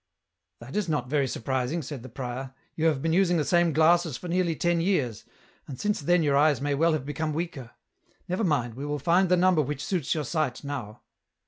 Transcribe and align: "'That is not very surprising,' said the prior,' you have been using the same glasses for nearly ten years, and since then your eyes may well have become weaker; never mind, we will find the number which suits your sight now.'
"'That 0.61 0.75
is 0.75 0.89
not 0.89 1.11
very 1.11 1.27
surprising,' 1.27 1.83
said 1.83 2.01
the 2.01 2.09
prior,' 2.09 2.55
you 2.75 2.85
have 2.87 3.03
been 3.03 3.13
using 3.13 3.37
the 3.37 3.45
same 3.45 3.71
glasses 3.71 4.17
for 4.17 4.27
nearly 4.27 4.55
ten 4.55 4.81
years, 4.81 5.25
and 5.67 5.79
since 5.79 6.01
then 6.01 6.23
your 6.23 6.35
eyes 6.35 6.59
may 6.59 6.73
well 6.73 6.93
have 6.93 7.05
become 7.05 7.33
weaker; 7.35 7.69
never 8.27 8.43
mind, 8.43 8.73
we 8.73 8.83
will 8.83 8.97
find 8.97 9.29
the 9.29 9.37
number 9.37 9.61
which 9.61 9.85
suits 9.85 10.15
your 10.15 10.25
sight 10.25 10.63
now.' 10.63 11.03